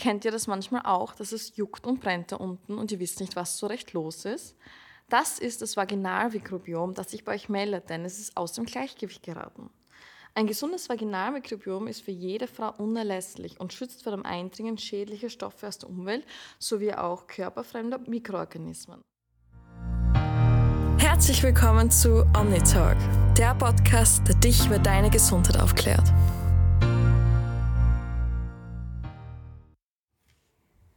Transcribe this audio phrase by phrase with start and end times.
[0.00, 3.20] Kennt ihr das manchmal auch, dass es juckt und brennt da unten und ihr wisst
[3.20, 4.56] nicht, was so recht los ist?
[5.10, 9.22] Das ist das Vaginalmikrobiom, das sich bei euch meldet, denn es ist aus dem Gleichgewicht
[9.22, 9.68] geraten.
[10.34, 15.68] Ein gesundes Vaginalmikrobiom ist für jede Frau unerlässlich und schützt vor dem Eindringen schädlicher Stoffe
[15.68, 16.24] aus der Umwelt
[16.58, 19.02] sowie auch körperfremder Mikroorganismen.
[20.96, 22.96] Herzlich willkommen zu OmniTalk,
[23.36, 26.10] der Podcast, der dich über deine Gesundheit aufklärt.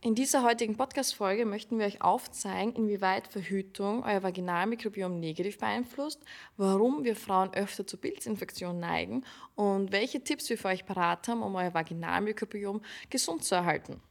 [0.04, 6.22] In dieser heutigen Podcast-Folge möchten wir euch aufzeigen, inwieweit Verhütung euer Vaginalmikrobiom negativ beeinflusst,
[6.58, 9.24] warum wir Frauen öfter zu Pilzinfektionen neigen
[9.56, 14.02] und welche Tipps wir für euch parat haben, um euer Vaginalmikrobiom gesund zu erhalten.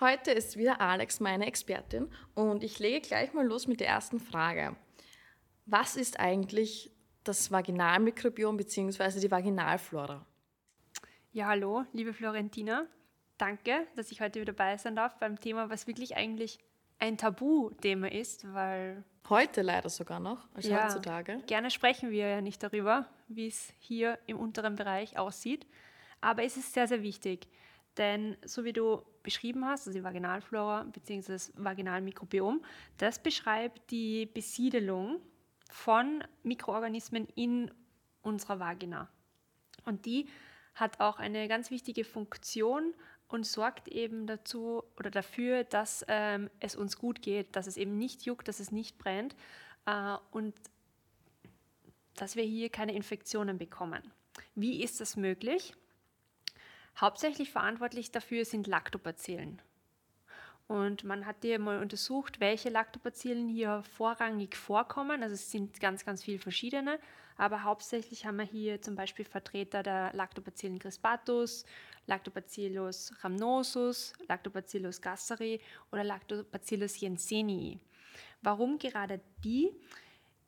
[0.00, 4.20] Heute ist wieder Alex meine Expertin und ich lege gleich mal los mit der ersten
[4.20, 4.74] Frage.
[5.66, 6.92] Was ist eigentlich
[7.24, 9.20] das Vaginalmikrobiom bzw.
[9.20, 10.24] die Vaginalflora?
[11.32, 12.88] Ja, hallo, liebe Florentina
[13.40, 16.58] danke, dass ich heute wieder dabei sein darf beim Thema, was wirklich eigentlich
[16.98, 19.02] ein Tabuthema ist, weil.
[19.28, 21.40] Heute leider sogar noch, also ja, heutzutage.
[21.46, 25.66] Gerne sprechen wir ja nicht darüber, wie es hier im unteren Bereich aussieht.
[26.20, 27.48] Aber es ist sehr, sehr wichtig.
[27.96, 31.32] Denn so wie du beschrieben hast, also die Vaginalflora bzw.
[31.32, 32.62] das Vaginalmikrobiom,
[32.98, 35.20] das beschreibt die Besiedelung
[35.70, 37.70] von Mikroorganismen in
[38.22, 39.08] unserer Vagina.
[39.84, 40.28] Und die
[40.74, 42.94] hat auch eine ganz wichtige Funktion
[43.30, 47.96] und sorgt eben dazu oder dafür, dass ähm, es uns gut geht, dass es eben
[47.96, 49.34] nicht juckt, dass es nicht brennt
[49.86, 50.54] äh, und
[52.16, 54.02] dass wir hier keine Infektionen bekommen.
[54.54, 55.74] Wie ist das möglich?
[56.98, 59.62] Hauptsächlich verantwortlich dafür sind Lactobacillen.
[60.66, 65.22] Und man hat hier mal untersucht, welche Lactobacillen hier vorrangig vorkommen.
[65.22, 67.00] Also es sind ganz, ganz viele verschiedene,
[67.36, 71.64] aber hauptsächlich haben wir hier zum Beispiel Vertreter der Lactobacillen crispatus,
[72.10, 75.60] Lactobacillus rhamnosus, Lactobacillus gasseri
[75.92, 77.78] oder Lactobacillus jensenii.
[78.42, 79.70] Warum gerade die?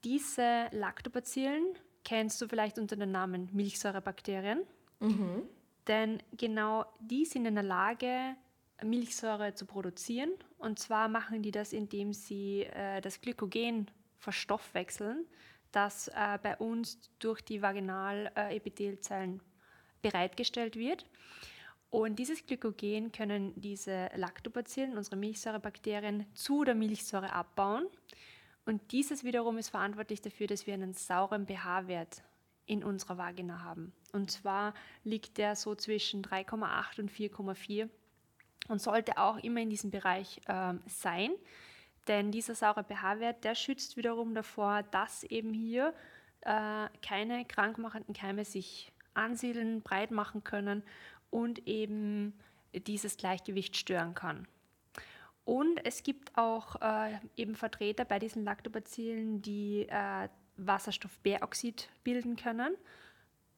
[0.03, 4.63] Diese Lactobacillen kennst du vielleicht unter dem Namen Milchsäurebakterien.
[4.99, 5.43] Mhm.
[5.87, 8.37] Denn genau die sind in der Lage,
[8.83, 10.33] Milchsäure zu produzieren.
[10.59, 13.89] Und zwar machen die das, indem sie äh, das Glykogen
[14.19, 15.27] verstoffwechseln,
[15.71, 19.41] das äh, bei uns durch die Vaginalepithelzellen
[20.03, 21.07] bereitgestellt wird.
[21.93, 27.87] Und dieses Glykogen können diese Lactobacillen, unsere Milchsäurebakterien, zu der Milchsäure abbauen.
[28.65, 32.23] Und dieses wiederum ist verantwortlich dafür, dass wir einen sauren pH-Wert
[32.65, 33.93] in unserer Vagina haben.
[34.15, 34.73] Und zwar
[35.05, 37.91] liegt der so zwischen 3,8 und 4,4
[38.69, 41.33] und sollte auch immer in diesem Bereich ähm, sein.
[42.09, 45.93] Denn dieser saure pH-Wert, der schützt wiederum davor, dass eben hier
[46.41, 50.83] äh, keine krankmachenden Keime sich ansiedeln, breit machen können
[51.33, 52.35] und eben
[52.87, 54.47] dieses Gleichgewicht stören kann.
[55.45, 62.77] Und es gibt auch äh, eben Vertreter bei diesen Lactobacillen, die äh, Wasserstoffperoxid bilden können,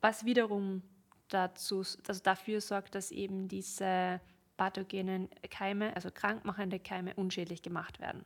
[0.01, 0.83] was wiederum
[1.29, 4.21] dazu, also dafür sorgt, dass eben diese
[4.57, 8.25] pathogenen Keime, also krankmachende Keime, unschädlich gemacht werden.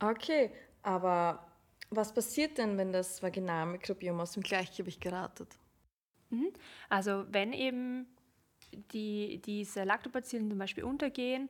[0.00, 0.52] Okay,
[0.82, 1.46] aber
[1.90, 5.56] was passiert denn, wenn das Vaginalmikrobiom aus dem Gleichgewicht geratet?
[6.30, 6.52] Mhm.
[6.88, 8.06] Also wenn eben
[8.92, 11.48] die, diese Lactobacillen zum Beispiel untergehen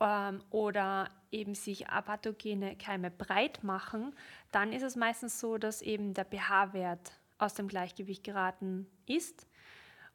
[0.00, 4.14] ähm, oder eben sich apathogene Keime breit machen,
[4.50, 9.46] dann ist es meistens so, dass eben der pH-Wert aus dem Gleichgewicht geraten ist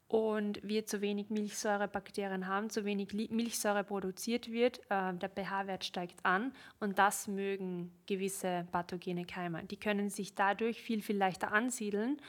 [0.08, 6.24] und wir zu wenig Milchsäurebakterien haben, zu wenig Milchsäure produziert wird, äh, der pH-Wert steigt
[6.24, 9.64] an und das mögen gewisse pathogene Keime.
[9.64, 12.20] Die können sich dadurch viel, viel leichter ansiedeln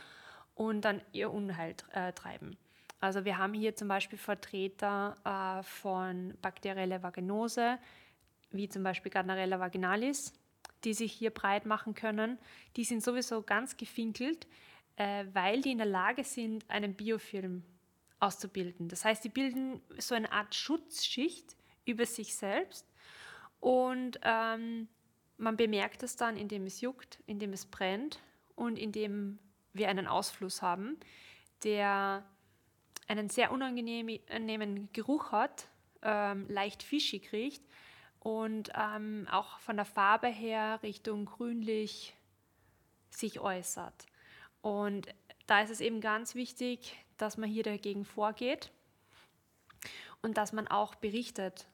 [0.56, 2.57] und dann ihr Unheil äh, treiben.
[2.99, 7.79] Also wir haben hier zum Beispiel Vertreter äh, von bakterieller Vaginose,
[8.51, 10.33] wie zum Beispiel Gardnerella vaginalis,
[10.83, 12.38] die sich hier breit machen können.
[12.75, 14.47] Die sind sowieso ganz gefinkelt,
[14.97, 17.63] äh, weil die in der Lage sind, einen Biofilm
[18.19, 18.89] auszubilden.
[18.89, 22.85] Das heißt, die bilden so eine Art Schutzschicht über sich selbst
[23.62, 24.88] und ähm,
[25.38, 28.19] man bemerkt es dann, indem es juckt, indem es brennt
[28.56, 29.39] und indem
[29.74, 30.97] wir einen Ausfluss haben,
[31.63, 32.25] der
[33.09, 35.67] einen sehr unangenehmen Geruch hat,
[36.03, 37.63] ähm, leicht fischig riecht
[38.19, 42.15] und ähm, auch von der Farbe her Richtung grünlich
[43.09, 44.06] sich äußert.
[44.61, 45.07] Und
[45.47, 48.71] da ist es eben ganz wichtig, dass man hier dagegen vorgeht
[50.21, 51.67] und dass man auch berichtet,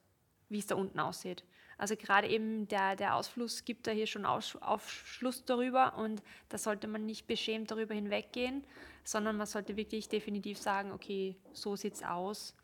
[0.50, 1.44] wie es da unten aussieht.
[1.78, 6.88] Also gerade eben der, der Ausfluss gibt da hier schon Aufschluss darüber und da sollte
[6.88, 8.64] man nicht beschämt darüber hinweggehen,
[9.04, 12.56] sondern man sollte wirklich definitiv sagen, okay, so sieht es aus.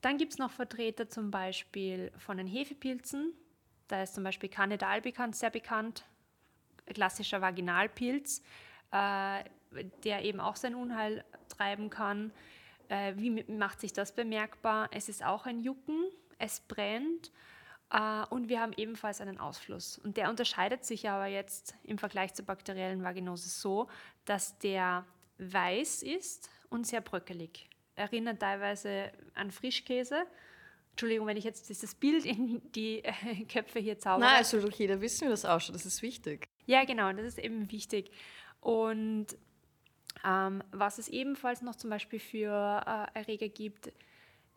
[0.00, 3.32] Dann gibt es noch Vertreter zum Beispiel von den Hefepilzen.
[3.86, 6.04] Da ist zum Beispiel Candida albicans sehr bekannt,
[6.86, 8.42] klassischer Vaginalpilz,
[8.90, 9.44] äh,
[10.02, 12.32] der eben auch sein Unheil treiben kann.
[12.88, 14.88] Äh, wie macht sich das bemerkbar?
[14.90, 16.04] Es ist auch ein Jucken,
[16.38, 17.30] es brennt
[18.30, 19.98] und wir haben ebenfalls einen Ausfluss.
[19.98, 23.88] Und der unterscheidet sich aber jetzt im Vergleich zur bakteriellen Vaginose so,
[24.24, 25.04] dass der
[25.38, 27.68] weiß ist und sehr bröckelig.
[27.94, 30.24] Erinnert teilweise an Frischkäse.
[30.92, 34.28] Entschuldigung, wenn ich jetzt dieses Bild in die äh, Köpfe hier zaubere.
[34.28, 35.74] Nein, also doch jeder wissen, wie das ausschaut.
[35.74, 36.48] Das ist wichtig.
[36.66, 38.10] Ja, genau, das ist eben wichtig.
[38.60, 39.26] Und
[40.24, 43.92] ähm, was es ebenfalls noch zum Beispiel für äh, Erreger gibt,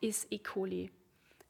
[0.01, 0.39] ist E.
[0.39, 0.91] coli.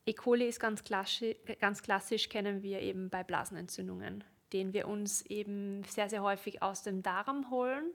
[0.06, 0.14] E.
[0.14, 4.24] coli ist ganz klassisch, ganz klassisch, kennen wir eben bei Blasenentzündungen,
[4.54, 7.92] den wir uns eben sehr, sehr häufig aus dem Darm holen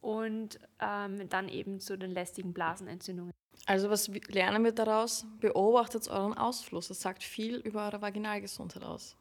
[0.00, 3.32] und ähm, dann eben zu den lästigen Blasenentzündungen.
[3.66, 5.24] Also was lernen wir daraus?
[5.40, 6.88] Beobachtet euren Ausfluss.
[6.88, 9.16] Das sagt viel über eure Vaginalgesundheit aus.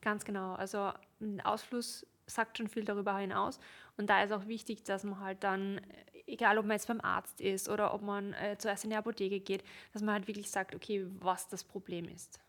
[0.00, 0.54] Ganz genau.
[0.54, 3.58] Also ein Ausfluss sagt schon viel darüber hinaus.
[3.96, 5.80] Und da ist auch wichtig, dass man halt dann,
[6.26, 9.40] egal ob man jetzt beim Arzt ist oder ob man äh, zuerst in die Apotheke
[9.40, 12.40] geht, dass man halt wirklich sagt, okay, was das Problem ist.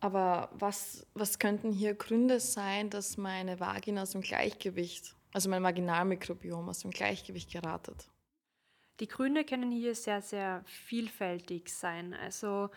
[0.00, 5.62] Aber was, was könnten hier Gründe sein, dass meine Vagina aus dem Gleichgewicht, also mein
[5.62, 8.08] Vaginalmikrobiom aus dem Gleichgewicht geratet?
[8.98, 12.14] Die Gründe können hier sehr, sehr vielfältig sein.
[12.14, 12.70] Also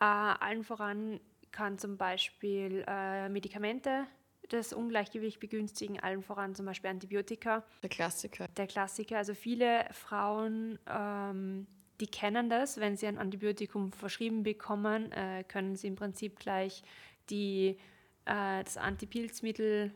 [0.00, 1.20] äh, allen voran
[1.52, 4.06] kann zum Beispiel äh, Medikamente
[4.52, 7.64] das Ungleichgewicht begünstigen, allen voran zum Beispiel Antibiotika.
[7.82, 8.48] Der Klassiker.
[8.56, 9.18] Der Klassiker.
[9.18, 11.66] Also viele Frauen, ähm,
[12.00, 16.82] die kennen das, wenn sie ein Antibiotikum verschrieben bekommen, äh, können sie im Prinzip gleich
[17.30, 17.78] die,
[18.24, 19.92] äh, das Antipilzmittel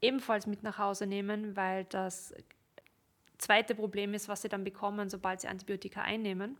[0.00, 2.34] ebenfalls mit nach Hause nehmen, weil das
[3.38, 6.56] zweite Problem ist, was sie dann bekommen, sobald sie Antibiotika einnehmen.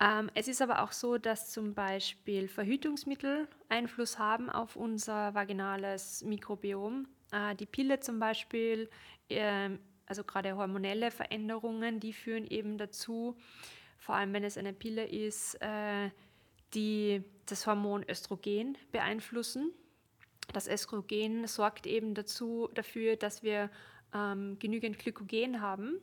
[0.00, 6.22] Ähm, es ist aber auch so, dass zum Beispiel Verhütungsmittel Einfluss haben auf unser vaginales
[6.22, 7.08] Mikrobiom.
[7.32, 8.88] Äh, die Pille zum Beispiel,
[9.28, 9.70] äh,
[10.06, 13.36] also gerade hormonelle Veränderungen, die führen eben dazu,
[13.98, 16.10] vor allem wenn es eine Pille ist, äh,
[16.74, 19.72] die das Hormon Östrogen beeinflussen.
[20.52, 23.68] Das Östrogen sorgt eben dazu, dafür, dass wir
[24.14, 26.00] ähm, genügend Glykogen haben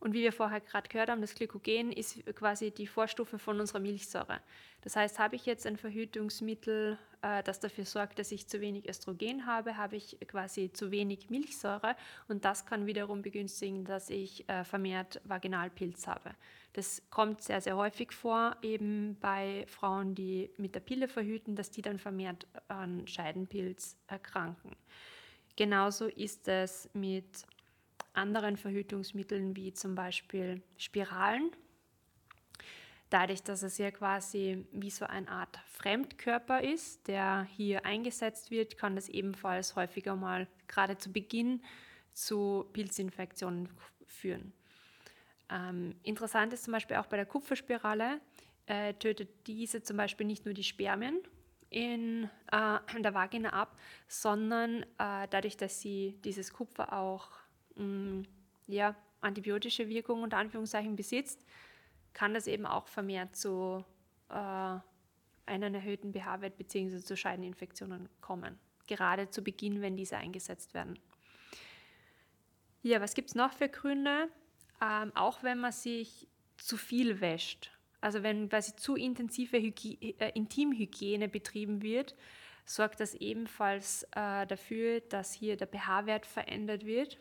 [0.00, 3.80] und wie wir vorher gerade gehört haben, das Glykogen ist quasi die Vorstufe von unserer
[3.80, 4.40] Milchsäure.
[4.80, 8.88] Das heißt, habe ich jetzt ein Verhütungsmittel, äh, das dafür sorgt, dass ich zu wenig
[8.88, 11.96] Östrogen habe, habe ich quasi zu wenig Milchsäure
[12.28, 16.30] und das kann wiederum begünstigen, dass ich äh, vermehrt Vaginalpilz habe.
[16.72, 21.70] Das kommt sehr, sehr häufig vor, eben bei Frauen, die mit der Pille verhüten, dass
[21.70, 24.76] die dann vermehrt an Scheidenpilz erkranken.
[25.56, 27.44] Genauso ist es mit
[28.12, 31.50] anderen Verhütungsmitteln wie zum Beispiel Spiralen.
[33.10, 38.78] Dadurch, dass es ja quasi wie so eine Art Fremdkörper ist, der hier eingesetzt wird,
[38.78, 41.62] kann das ebenfalls häufiger mal gerade zu Beginn
[42.12, 43.68] zu Pilzinfektionen
[44.06, 44.52] führen.
[45.50, 48.20] Ähm, interessant ist zum Beispiel auch bei der Kupferspirale,
[48.66, 51.18] äh, tötet diese zum Beispiel nicht nur die Spermien
[51.70, 57.30] in, äh, der Vagina ab, sondern äh, dadurch, dass sie dieses Kupfer auch
[57.76, 58.22] mm,
[58.66, 61.44] ja, antibiotische Wirkung unter Anführungszeichen besitzt,
[62.12, 63.84] kann das eben auch vermehrt zu
[64.28, 64.78] äh,
[65.46, 67.00] einem erhöhten pH-Wert bzw.
[67.00, 68.58] zu Scheideninfektionen kommen.
[68.86, 70.98] Gerade zu Beginn, wenn diese eingesetzt werden.
[72.82, 74.28] Ja, was gibt es noch für Gründe?
[74.80, 80.30] Ähm, auch wenn man sich zu viel wäscht, also wenn quasi zu intensive Hygie äh,
[80.34, 82.14] Intimhygiene betrieben wird,
[82.64, 87.18] sorgt das ebenfalls äh, dafür, dass hier der pH-Wert verändert wird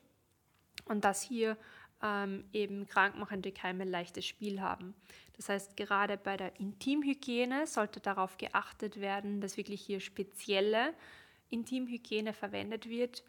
[0.90, 1.58] und dass hier
[2.04, 4.94] ähm, eben krankmachende Keime leichtes Spiel haben.
[5.38, 10.94] Das heißt, gerade bei der Intimhygiene sollte darauf geachtet werden, dass wirklich hier spezielle
[11.50, 13.24] Intimhygiene verwendet wird,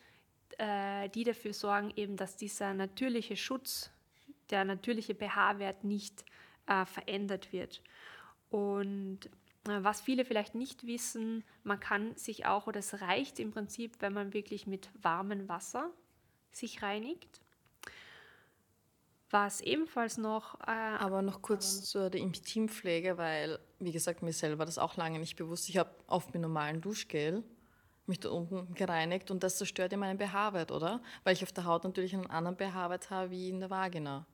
[0.58, 3.90] äh, die dafür sorgen, eben, dass dieser natürliche Schutz,
[4.50, 6.24] der natürliche pH-Wert nicht
[6.66, 7.82] äh, verändert wird.
[8.50, 9.26] Und
[9.68, 13.96] äh, was viele vielleicht nicht wissen, man kann sich auch, oder es reicht im Prinzip,
[14.00, 15.90] wenn man wirklich mit warmem Wasser
[16.52, 17.40] sich reinigt.
[19.30, 20.60] Was ebenfalls noch.
[20.60, 25.18] Äh, aber noch kurz zur der Intimpflege, weil, wie gesagt, mir selber das auch lange
[25.18, 25.68] nicht bewusst.
[25.68, 27.44] Ich habe oft mit normalem Duschgel
[28.06, 31.00] mich da unten gereinigt und das zerstört ja meinen pH-Wert, oder?
[31.22, 34.26] Weil ich auf der Haut natürlich einen anderen pH-Wert habe wie in der Vagina.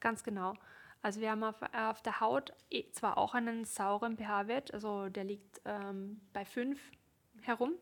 [0.00, 0.54] Ganz genau.
[1.00, 5.24] Also wir haben auf, auf der Haut eh zwar auch einen sauren pH-Wert, also der
[5.24, 6.78] liegt ähm, bei 5
[7.42, 7.74] herum,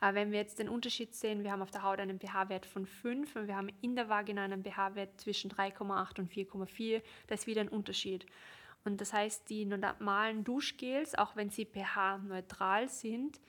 [0.00, 3.36] wenn wir jetzt den Unterschied sehen, wir haben auf der Haut einen pH-Wert von 5
[3.36, 7.62] und wir haben in der Vagina einen pH-Wert zwischen 3,8 und 4,4, da ist wieder
[7.62, 8.26] ein Unterschied.
[8.84, 13.40] Und das heißt, die normalen Duschgels, auch wenn sie pH-neutral sind,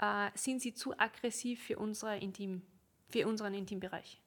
[0.00, 2.62] äh, sind sie zu aggressiv für, unsere Intim,
[3.08, 4.20] für unseren Intimbereich.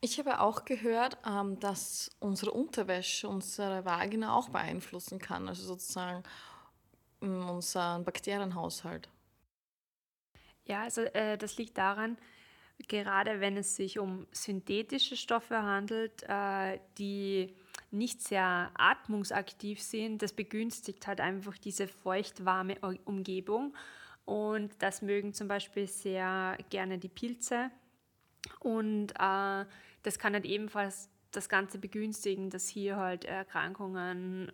[0.00, 6.22] Ich habe auch gehört, ähm, dass unsere Unterwäsche unsere Vagina auch beeinflussen kann, also sozusagen
[7.20, 9.08] mm, unseren Bakterienhaushalt.
[10.66, 12.16] Ja, also äh, das liegt daran,
[12.88, 17.54] gerade wenn es sich um synthetische Stoffe handelt, äh, die
[17.90, 23.74] nicht sehr atmungsaktiv sind, das begünstigt halt einfach diese feucht-warme Umgebung.
[24.24, 27.70] Und das mögen zum Beispiel sehr gerne die Pilze.
[28.60, 29.64] Und äh,
[30.02, 34.52] das kann halt ebenfalls das Ganze begünstigen, dass hier halt Erkrankungen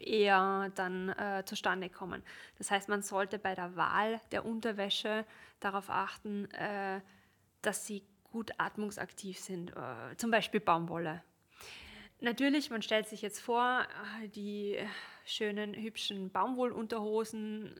[0.00, 2.22] eher dann äh, zustande kommen.
[2.58, 5.24] Das heißt, man sollte bei der Wahl der Unterwäsche
[5.60, 7.00] darauf achten, äh,
[7.62, 8.02] dass sie
[8.32, 11.22] gut atmungsaktiv sind, äh, zum Beispiel Baumwolle.
[12.20, 13.86] Natürlich, man stellt sich jetzt vor,
[14.22, 14.78] äh, die
[15.24, 17.74] schönen, hübschen Baumwollunterhosen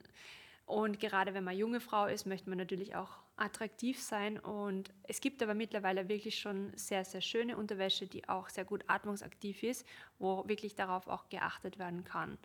[0.70, 4.38] und gerade wenn man junge Frau ist, möchte man natürlich auch attraktiv sein.
[4.38, 8.84] Und es gibt aber mittlerweile wirklich schon sehr, sehr schöne Unterwäsche, die auch sehr gut
[8.86, 9.84] atmungsaktiv ist,
[10.20, 12.38] wo wirklich darauf auch geachtet werden kann.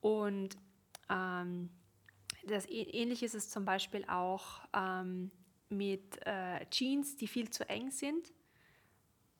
[0.00, 0.56] Und
[1.08, 1.70] ähm,
[2.44, 5.30] das ähnlich ist es zum Beispiel auch ähm,
[5.68, 8.32] mit äh, Jeans, die viel zu eng sind.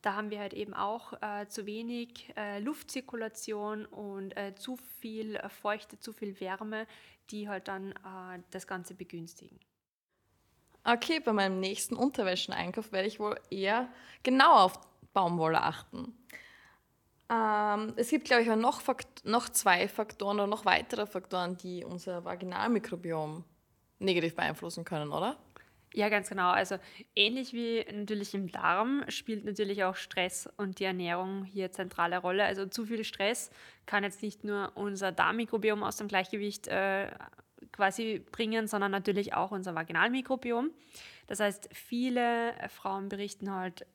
[0.05, 5.41] Da haben wir halt eben auch äh, zu wenig äh, Luftzirkulation und äh, zu viel
[5.49, 6.85] Feuchte, zu viel Wärme,
[7.31, 9.59] die halt dann äh, das Ganze begünstigen.
[10.83, 13.89] Okay, bei meinem nächsten Unterwäscheneinkauf werde ich wohl eher
[14.21, 14.79] genau auf
[15.11, 16.15] Baumwolle achten.
[17.27, 18.83] Ähm, es gibt, glaube ich, noch,
[19.23, 23.43] noch zwei Faktoren oder noch weitere Faktoren, die unser Vaginalmikrobiom
[23.97, 25.35] negativ beeinflussen können, oder?
[25.95, 26.49] Ja, ganz genau.
[26.49, 26.77] Also
[27.15, 32.43] ähnlich wie natürlich im Darm spielt natürlich auch Stress und die Ernährung hier zentrale Rolle.
[32.43, 33.49] Also zu viel Stress
[33.85, 37.11] kann jetzt nicht nur unser Darmmikrobiom aus dem Gleichgewicht äh,
[37.71, 40.71] quasi bringen, sondern natürlich auch unser Vaginalmikrobiom.
[41.27, 43.85] Das heißt, viele Frauen berichten halt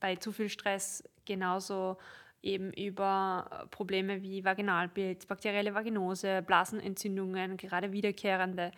[0.00, 1.98] bei zu viel Stress genauso
[2.40, 8.72] eben über Probleme wie Vaginalbild, bakterielle Vaginose, Blasenentzündungen, gerade wiederkehrende.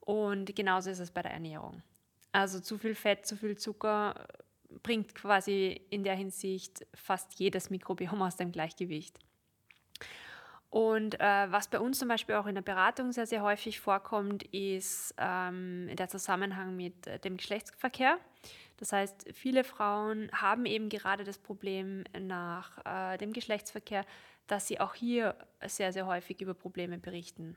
[0.00, 1.82] Und genauso ist es bei der Ernährung.
[2.34, 4.26] Also zu viel Fett, zu viel Zucker
[4.82, 9.20] bringt quasi in der Hinsicht fast jedes Mikrobiom aus dem Gleichgewicht.
[10.68, 14.42] Und äh, was bei uns zum Beispiel auch in der Beratung sehr, sehr häufig vorkommt,
[14.52, 18.18] ist ähm, der Zusammenhang mit äh, dem Geschlechtsverkehr.
[18.78, 24.04] Das heißt, viele Frauen haben eben gerade das Problem nach äh, dem Geschlechtsverkehr,
[24.48, 27.56] dass sie auch hier sehr, sehr häufig über Probleme berichten.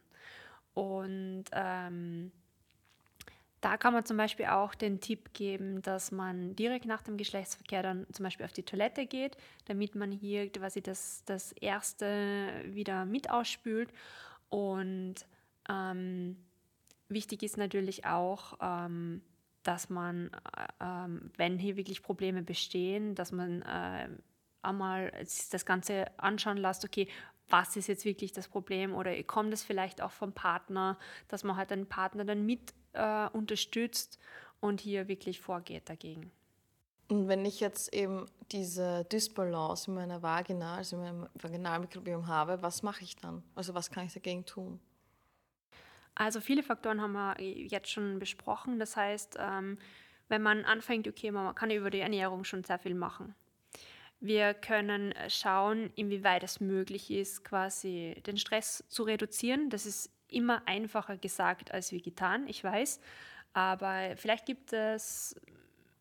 [0.76, 2.32] Und ähm,
[3.62, 7.82] da kann man zum Beispiel auch den Tipp geben, dass man direkt nach dem Geschlechtsverkehr
[7.82, 9.36] dann zum Beispiel auf die Toilette geht,
[9.66, 13.90] damit man hier quasi das, das Erste wieder mit ausspült.
[14.50, 15.16] Und
[15.70, 16.38] ähm,
[17.10, 19.22] wichtig ist natürlich auch, ähm,
[19.64, 20.32] dass man,
[20.80, 24.08] äh, wenn hier wirklich Probleme bestehen, dass man äh,
[24.62, 25.12] einmal
[25.52, 27.08] das Ganze anschauen lässt, okay,
[27.50, 30.98] was ist jetzt wirklich das Problem oder kommt es vielleicht auch vom Partner,
[31.28, 34.20] dass man halt den Partner dann mit äh, unterstützt
[34.60, 36.32] und hier wirklich vorgeht dagegen.
[37.10, 42.62] Und wenn ich jetzt eben diese Dysbalance in meiner Vagina, also in meinem Vaginalmikrobiom habe,
[42.62, 43.44] was mache ich dann?
[43.56, 44.80] Also was kann ich dagegen tun?
[46.16, 48.80] Also viele Faktoren haben wir jetzt schon besprochen.
[48.80, 49.78] Das heißt, ähm,
[50.28, 53.36] wenn man anfängt, okay, man kann über die Ernährung schon sehr viel machen.
[54.20, 59.70] Wir können schauen, inwieweit es möglich ist, quasi den Stress zu reduzieren.
[59.70, 63.00] Das ist immer einfacher gesagt als wie getan, ich weiß.
[63.54, 65.36] Aber vielleicht gibt es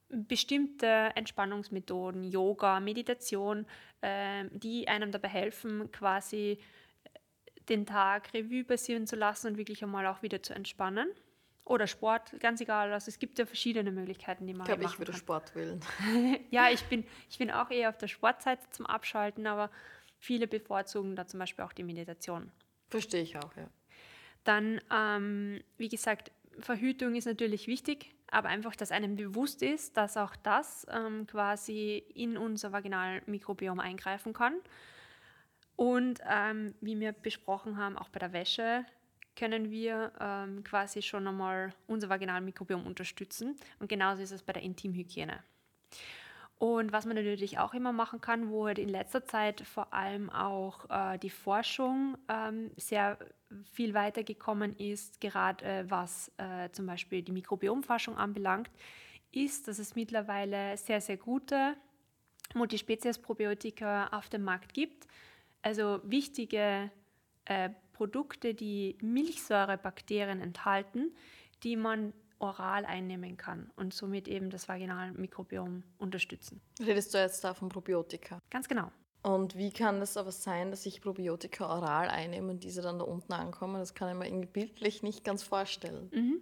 [0.09, 3.67] bestimmte Entspannungsmethoden, Yoga, Meditation,
[4.01, 6.59] äh, die einem dabei helfen, quasi
[7.69, 11.09] den Tag Revue passieren zu lassen und wirklich einmal auch wieder zu entspannen.
[11.65, 12.93] Oder Sport, ganz egal.
[12.93, 15.13] Also es gibt ja verschiedene Möglichkeiten, die man ich glaube, ich würde.
[15.13, 15.81] Sport wählen.
[16.51, 19.71] ja, ich bin, ich bin auch eher auf der Sportseite zum Abschalten, aber
[20.19, 22.53] viele bevorzugen da zum Beispiel auch die Meditation.
[22.89, 23.69] Verstehe ich auch, ja.
[24.47, 30.17] Dann, ähm, wie gesagt, Verhütung ist natürlich wichtig, aber einfach, dass einem bewusst ist, dass
[30.17, 34.55] auch das ähm, quasi in unser Vaginalmikrobiom eingreifen kann.
[35.75, 38.87] Und ähm, wie wir besprochen haben, auch bei der Wäsche
[39.35, 43.57] können wir ähm, quasi schon einmal unser Vaginalmikrobiom unterstützen.
[43.81, 45.43] Und genauso ist es bei der Intimhygiene.
[46.59, 50.31] Und was man natürlich auch immer machen kann, wo halt in letzter Zeit vor allem
[50.31, 53.19] auch äh, die Forschung ähm, sehr
[53.73, 58.71] viel weitergekommen ist, gerade äh, was äh, zum Beispiel die Mikrobiomforschung anbelangt,
[59.33, 61.77] ist, dass es mittlerweile sehr, sehr gute
[62.55, 65.07] Multispezies-Probiotika auf dem Markt gibt.
[65.61, 66.91] Also wichtige
[67.45, 71.15] äh, Produkte, die Milchsäurebakterien enthalten,
[71.63, 76.61] die man oral einnehmen kann und somit eben das Vaginalmikrobiom unterstützen.
[76.81, 78.41] Redest du jetzt da von Probiotika?
[78.51, 78.91] Ganz genau.
[79.23, 83.05] Und wie kann das aber sein, dass ich Probiotika oral einnehme und diese dann da
[83.05, 83.81] unten ankommen?
[83.81, 86.11] Das kann ich mir irgendwie bildlich nicht ganz vorstellen.
[86.13, 86.41] Mhm.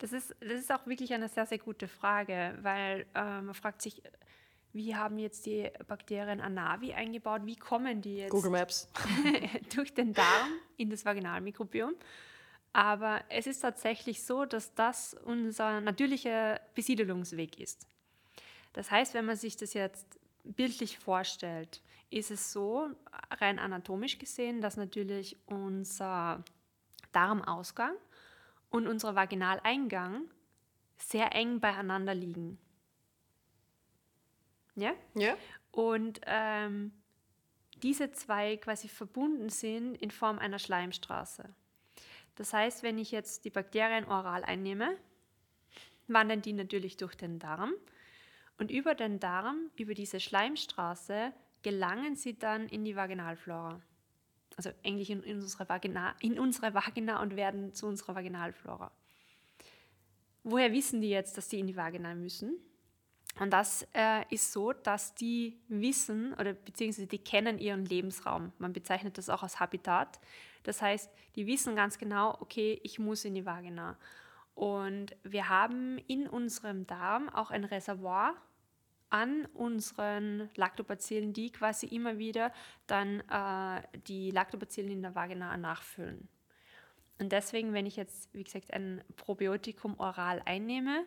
[0.00, 3.82] Das, ist, das ist auch wirklich eine sehr, sehr gute Frage, weil äh, man fragt
[3.82, 4.02] sich,
[4.72, 7.42] wie haben jetzt die Bakterien Anavi eingebaut?
[7.44, 8.88] Wie kommen die jetzt Google Maps.
[9.76, 11.94] durch den Darm in das Vaginalmikrobiom?
[12.74, 17.86] Aber es ist tatsächlich so, dass das unser natürlicher Besiedelungsweg ist.
[18.72, 22.90] Das heißt, wenn man sich das jetzt bildlich vorstellt, ist es so,
[23.30, 26.44] rein anatomisch gesehen, dass natürlich unser
[27.12, 27.94] Darmausgang
[28.70, 30.28] und unser Vaginaleingang
[30.96, 32.58] sehr eng beieinander liegen.
[34.74, 34.94] Ja?
[35.14, 35.36] Ja.
[35.70, 36.90] Und ähm,
[37.84, 41.54] diese zwei quasi verbunden sind in Form einer Schleimstraße.
[42.36, 44.96] Das heißt, wenn ich jetzt die Bakterien oral einnehme,
[46.08, 47.72] wandern die natürlich durch den Darm
[48.58, 53.80] und über den Darm, über diese Schleimstraße, gelangen sie dann in die Vaginalflora.
[54.56, 58.92] Also eigentlich in, unsere Vagina, in unsere Vagina und werden zu unserer Vaginalflora.
[60.44, 62.58] Woher wissen die jetzt, dass sie in die Vagina müssen?
[63.40, 68.52] Und das äh, ist so, dass die wissen oder beziehungsweise die kennen ihren Lebensraum.
[68.58, 70.20] Man bezeichnet das auch als Habitat.
[70.64, 73.96] Das heißt, die wissen ganz genau, okay, ich muss in die Vagina.
[74.54, 78.34] Und wir haben in unserem Darm auch ein Reservoir
[79.10, 82.52] an unseren Lactobacillen, die quasi immer wieder
[82.86, 86.28] dann äh, die Lactobacillen in der Vagina nachfüllen.
[87.20, 91.04] Und deswegen, wenn ich jetzt, wie gesagt, ein Probiotikum oral einnehme,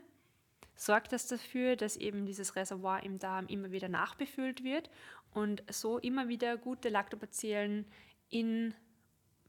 [0.75, 4.89] sorgt das dafür, dass eben dieses Reservoir im Darm immer wieder nachbefüllt wird
[5.31, 7.85] und so immer wieder gute Lactobacillen
[8.29, 8.73] in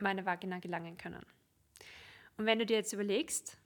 [0.02, 1.24] meine Vagina gelangen können.
[2.36, 3.58] Und wenn du dir jetzt überlegst,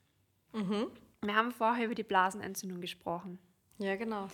[0.52, 0.90] mhm.
[1.20, 3.38] wir haben vorher über die Blasenentzündung gesprochen.
[3.78, 4.28] Ja, genau.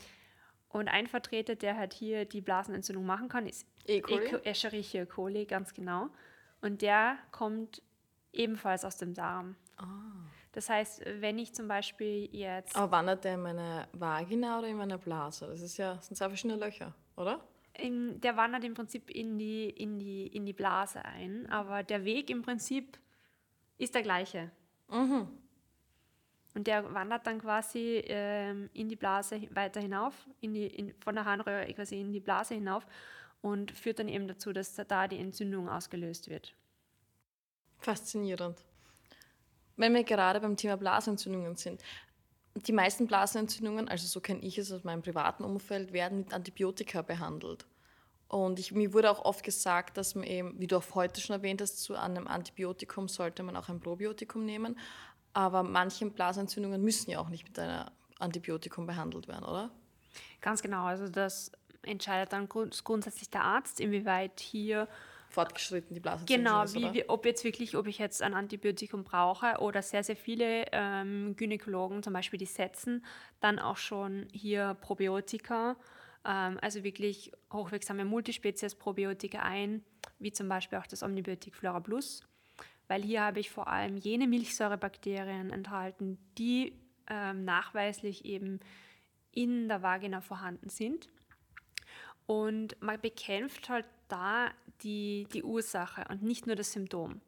[0.68, 4.00] Und ein Vertreter, der halt hier die Blasenentzündung machen kann, ist E.
[4.00, 4.26] coli.
[4.26, 4.40] E.
[4.44, 6.10] Escherichia coli, ganz genau.
[6.60, 7.82] Und der kommt
[8.32, 9.56] ebenfalls aus dem Darm.
[9.76, 9.86] Ah.
[10.52, 12.76] Das heißt, wenn ich zum Beispiel jetzt.
[12.76, 15.46] Aber wandert der in meine Vagina oder in meine Blase?
[15.46, 17.40] Das ist ja, das sind zwei verschiedene Löcher, oder?
[17.78, 22.04] In, der wandert im Prinzip in die, in, die, in die Blase ein, aber der
[22.04, 22.98] Weg im Prinzip
[23.78, 24.50] ist der gleiche.
[24.90, 25.28] Mhm.
[26.54, 31.14] Und der wandert dann quasi ähm, in die Blase weiter hinauf, in die, in, von
[31.14, 32.84] der Harnröhre quasi in die Blase hinauf
[33.42, 36.54] und führt dann eben dazu, dass da die Entzündung ausgelöst wird.
[37.78, 38.64] Faszinierend.
[39.76, 41.80] Wenn wir gerade beim Thema Blasenentzündungen sind,
[42.56, 47.02] die meisten Blasenentzündungen, also so kenne ich es aus meinem privaten Umfeld, werden mit Antibiotika
[47.02, 47.66] behandelt.
[48.28, 51.34] Und ich, mir wurde auch oft gesagt, dass man eben, wie du auch heute schon
[51.34, 54.78] erwähnt hast, zu einem Antibiotikum sollte man auch ein Probiotikum nehmen.
[55.32, 57.88] Aber manche Blasenentzündungen müssen ja auch nicht mit einem
[58.18, 59.70] Antibiotikum behandelt werden, oder?
[60.40, 60.84] Ganz genau.
[60.84, 64.88] Also das entscheidet dann grundsätzlich der Arzt, inwieweit hier
[65.30, 66.74] fortgeschritten die Blasenentzündung genau, ist.
[66.74, 71.34] Genau, ob jetzt wirklich, ob ich jetzt ein Antibiotikum brauche oder sehr, sehr viele ähm,
[71.36, 73.04] Gynäkologen zum Beispiel, die setzen
[73.40, 75.76] dann auch schon hier Probiotika,
[76.30, 79.82] also wirklich hochwirksame Multispezies-Probiotika ein,
[80.18, 82.22] wie zum Beispiel auch das Omnibiotik Flora Plus
[82.88, 86.72] weil hier habe ich vor allem jene Milchsäurebakterien enthalten, die
[87.06, 88.60] ähm, nachweislich eben
[89.30, 91.08] in der Vagina vorhanden sind.
[92.26, 94.50] Und man bekämpft halt da
[94.82, 97.20] die, die Ursache und nicht nur das Symptom.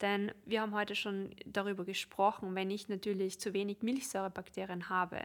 [0.00, 5.20] Denn wir haben heute schon darüber gesprochen, wenn ich natürlich zu wenig Milchsäurebakterien habe,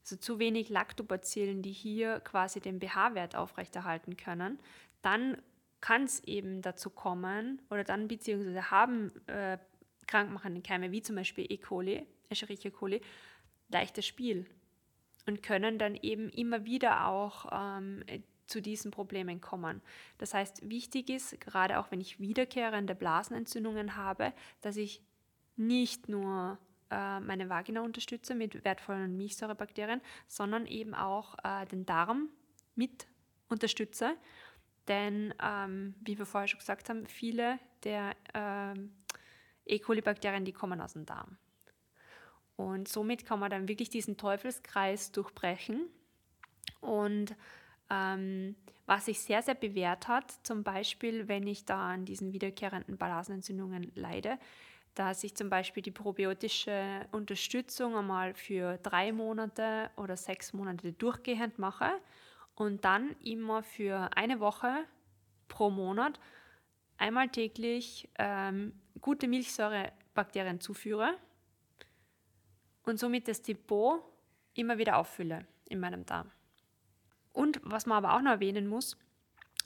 [0.00, 4.58] also zu wenig Lactobacillen, die hier quasi den pH-Wert aufrechterhalten können,
[5.02, 5.40] dann
[5.80, 9.58] kann es eben dazu kommen oder dann beziehungsweise haben äh,
[10.06, 11.58] krankmachende Keime wie zum Beispiel E.
[11.58, 13.00] coli, Escherichia coli,
[13.68, 14.46] leichtes Spiel
[15.26, 18.02] und können dann eben immer wieder auch ähm,
[18.46, 19.82] zu diesen Problemen kommen.
[20.16, 24.32] Das heißt, wichtig ist, gerade auch wenn ich wiederkehrende Blasenentzündungen habe,
[24.62, 25.02] dass ich
[25.56, 26.58] nicht nur
[26.90, 32.28] äh, meine Vagina unterstütze mit wertvollen Milchsäurebakterien, sondern eben auch äh, den Darm
[32.74, 33.06] mit
[33.48, 34.16] unterstütze
[34.88, 38.92] denn, ähm, wie wir vorher schon gesagt haben, viele der ähm,
[39.64, 39.78] E.
[39.78, 41.36] coli-Bakterien, die kommen aus dem Darm.
[42.56, 45.88] Und somit kann man dann wirklich diesen Teufelskreis durchbrechen
[46.80, 47.36] Und
[47.90, 52.96] ähm, was sich sehr, sehr bewährt hat, zum Beispiel, wenn ich da an diesen wiederkehrenden
[52.96, 54.38] Blasenentzündungen leide,
[54.98, 61.56] dass ich zum Beispiel die probiotische Unterstützung einmal für drei Monate oder sechs Monate durchgehend
[61.56, 61.90] mache
[62.56, 64.84] und dann immer für eine Woche
[65.46, 66.18] pro Monat
[66.96, 71.14] einmal täglich ähm, gute Milchsäurebakterien zuführe
[72.82, 74.02] und somit das Depot
[74.54, 76.32] immer wieder auffülle in meinem Darm.
[77.32, 78.96] Und was man aber auch noch erwähnen muss,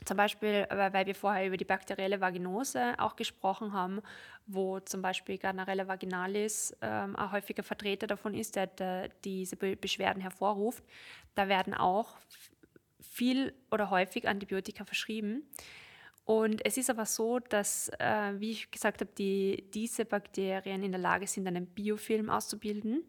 [0.05, 4.01] zum Beispiel, äh, weil wir vorher über die bakterielle Vaginose auch gesprochen haben,
[4.47, 10.21] wo zum Beispiel Gardnerella vaginalis ähm, ein häufiger Vertreter davon ist, der, der diese Beschwerden
[10.21, 10.85] hervorruft.
[11.35, 12.17] Da werden auch
[13.01, 15.45] viel oder häufig Antibiotika verschrieben.
[16.25, 20.93] Und es ist aber so, dass, äh, wie ich gesagt habe, die, diese Bakterien in
[20.93, 23.05] der Lage sind, einen Biofilm auszubilden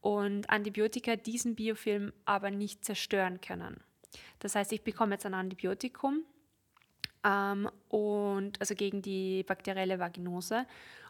[0.00, 3.82] und Antibiotika diesen Biofilm aber nicht zerstören können.
[4.38, 6.24] Das heißt, ich bekomme jetzt ein Antibiotikum
[7.24, 10.66] ähm, und also gegen die bakterielle Vaginose.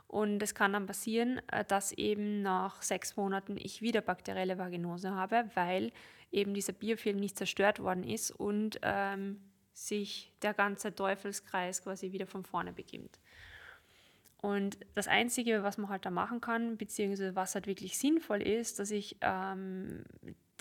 [0.06, 5.12] Und es kann dann passieren, äh, dass eben nach sechs Monaten ich wieder bakterielle Vaginose
[5.12, 5.92] habe, weil
[6.30, 9.40] eben dieser Biofilm nicht zerstört worden ist und ähm,
[9.72, 13.18] sich der ganze Teufelskreis quasi wieder von vorne beginnt.
[14.38, 18.78] Und das Einzige, was man halt da machen kann, beziehungsweise was halt wirklich sinnvoll ist,
[18.78, 20.04] dass ich ähm,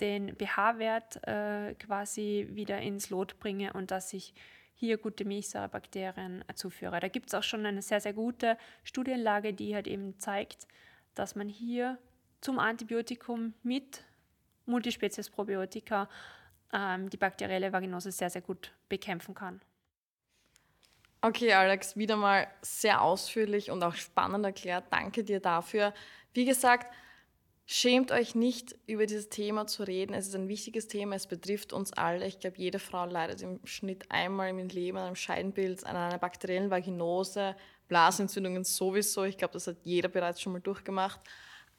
[0.04, 4.34] den pH-Wert äh, quasi wieder ins Lot bringe und dass ich
[4.74, 7.00] hier gute Milchsäurebakterien zuführe.
[7.00, 10.68] Da gibt es auch schon eine sehr, sehr gute Studienlage, die halt eben zeigt,
[11.14, 11.96] dass man hier
[12.42, 14.04] zum Antibiotikum mit
[14.66, 16.08] Multispezies-Probiotika
[16.74, 19.62] ähm, die bakterielle Vaginose sehr, sehr gut bekämpfen kann.
[21.22, 24.84] Okay, Alex, wieder mal sehr ausführlich und auch spannend erklärt.
[24.90, 25.94] Danke dir dafür.
[26.34, 26.92] Wie gesagt,
[27.66, 30.12] Schämt euch nicht, über dieses Thema zu reden.
[30.12, 32.26] Es ist ein wichtiges Thema, es betrifft uns alle.
[32.26, 36.18] Ich glaube, jede Frau leidet im Schnitt einmal im Leben an einem Scheidenpilz, an einer
[36.18, 37.56] bakteriellen Vaginose,
[37.88, 39.24] Blasenentzündungen sowieso.
[39.24, 41.20] Ich glaube, das hat jeder bereits schon mal durchgemacht.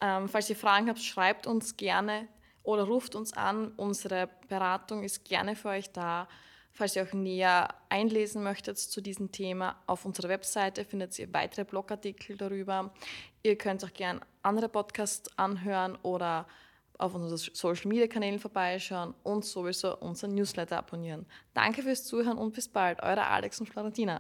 [0.02, 2.28] Ähm, falls ihr Fragen habt, schreibt uns gerne
[2.64, 3.72] oder ruft uns an.
[3.78, 6.28] Unsere Beratung ist gerne für euch da.
[6.78, 11.64] Falls ihr euch näher einlesen möchtet zu diesem Thema, auf unserer Webseite findet ihr weitere
[11.64, 12.94] Blogartikel darüber.
[13.44, 16.46] Ihr könnt auch gerne andere Podcasts anhören oder
[16.98, 21.26] auf unseren Social Media Kanälen vorbeischauen und sowieso unseren Newsletter abonnieren.
[21.54, 23.02] Danke fürs Zuhören und bis bald.
[23.02, 24.20] Eure Alex und Florentina.